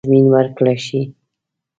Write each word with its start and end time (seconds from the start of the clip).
تضمین 0.03 0.25
ورکړه 0.33 0.73
شي. 0.85 1.01